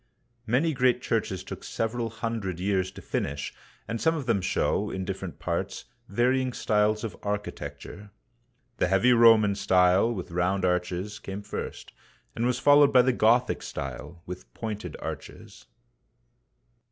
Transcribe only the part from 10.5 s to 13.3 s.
arches, came first, and was followed by the